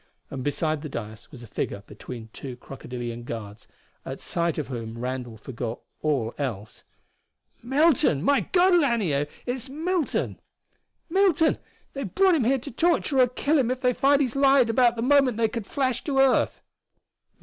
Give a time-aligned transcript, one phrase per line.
[0.31, 3.67] And beside the dais was a figure between two crocodilian guards
[4.03, 6.83] at sight of whom Randall forgot all else.
[7.61, 8.23] "Milton!
[8.23, 10.39] My God, Lanier, it's Milton!"
[11.07, 11.59] "Milton!
[11.93, 14.95] They've brought him here to torture or kill him if they find he's lied about
[14.95, 16.63] the moment they could flash to earth!"